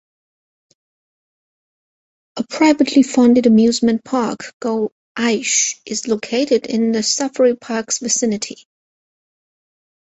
[2.37, 8.65] A privately funded amusement park, Go Aish, is located in the Safari Park's vicinity.